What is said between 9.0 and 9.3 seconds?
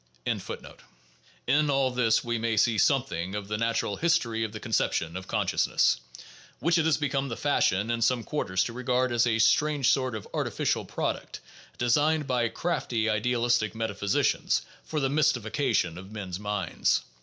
as